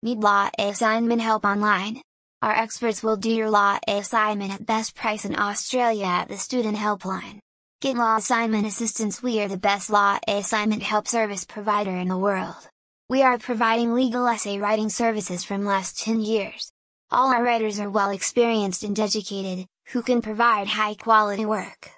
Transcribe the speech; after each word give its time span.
Need 0.00 0.18
law 0.18 0.48
assignment 0.56 1.20
help 1.20 1.44
online? 1.44 2.02
Our 2.40 2.52
experts 2.52 3.02
will 3.02 3.16
do 3.16 3.30
your 3.30 3.50
law 3.50 3.80
assignment 3.88 4.52
at 4.52 4.64
best 4.64 4.94
price 4.94 5.24
in 5.24 5.36
Australia 5.36 6.04
at 6.04 6.28
the 6.28 6.36
Student 6.36 6.76
Helpline. 6.76 7.40
Get 7.80 7.96
law 7.96 8.16
assignment 8.16 8.64
assistance 8.64 9.24
We 9.24 9.40
are 9.40 9.48
the 9.48 9.56
best 9.56 9.90
law 9.90 10.20
assignment 10.28 10.84
help 10.84 11.08
service 11.08 11.44
provider 11.44 11.90
in 11.90 12.06
the 12.06 12.16
world. 12.16 12.68
We 13.08 13.22
are 13.22 13.38
providing 13.38 13.92
legal 13.92 14.24
essay 14.28 14.58
writing 14.58 14.88
services 14.88 15.42
from 15.42 15.64
last 15.64 15.98
10 15.98 16.20
years. 16.20 16.70
All 17.10 17.32
our 17.32 17.42
writers 17.42 17.80
are 17.80 17.90
well 17.90 18.10
experienced 18.10 18.84
and 18.84 18.96
educated, 19.00 19.66
who 19.88 20.02
can 20.02 20.22
provide 20.22 20.68
high 20.68 20.94
quality 20.94 21.44
work. 21.44 21.86